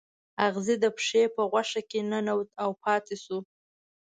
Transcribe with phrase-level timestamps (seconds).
[0.47, 3.39] اغزی د پښې په غوښه کې ننوت او پاتې شو.